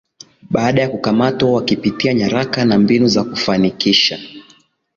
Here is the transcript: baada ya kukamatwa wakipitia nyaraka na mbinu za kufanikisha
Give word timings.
baada 0.51 0.81
ya 0.81 0.89
kukamatwa 0.89 1.51
wakipitia 1.53 2.13
nyaraka 2.13 2.65
na 2.65 2.79
mbinu 2.79 3.07
za 3.07 3.23
kufanikisha 3.23 4.19